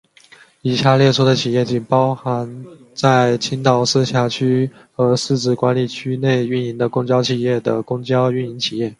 [0.63, 2.65] 以下列出的企业仅包含
[2.95, 8.89] 在青岛市辖区和市直管理区内运营的公交企业的公交运营企业。